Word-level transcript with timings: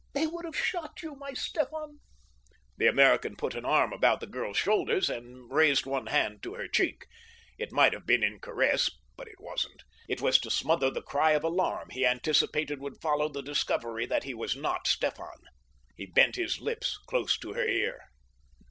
They 0.13 0.25
would 0.25 0.45
have 0.45 0.55
shot 0.55 1.03
you, 1.03 1.13
my 1.15 1.33
Stefan!" 1.33 1.99
The 2.75 2.87
American 2.87 3.35
put 3.35 3.53
an 3.53 3.65
arm 3.65 3.93
about 3.93 4.19
the 4.19 4.25
girl's 4.25 4.57
shoulders, 4.57 5.11
and 5.11 5.51
raised 5.53 5.85
one 5.85 6.07
hand 6.07 6.41
to 6.41 6.55
her 6.55 6.67
cheek—it 6.67 7.71
might 7.71 7.93
have 7.93 8.07
been 8.07 8.23
in 8.23 8.39
caress, 8.39 8.89
but 9.15 9.27
it 9.27 9.39
wasn't. 9.39 9.83
It 10.09 10.19
was 10.19 10.39
to 10.39 10.49
smother 10.49 10.89
the 10.89 11.03
cry 11.03 11.33
of 11.33 11.43
alarm 11.43 11.91
he 11.91 12.03
anticipated 12.03 12.79
would 12.79 12.99
follow 12.99 13.29
the 13.29 13.43
discovery 13.43 14.07
that 14.07 14.23
he 14.23 14.33
was 14.33 14.55
not 14.55 14.87
"Stefan." 14.87 15.37
He 15.95 16.07
bent 16.07 16.35
his 16.35 16.59
lips 16.59 16.97
close 17.05 17.37
to 17.37 17.53
her 17.53 17.63
ear. 17.63 17.99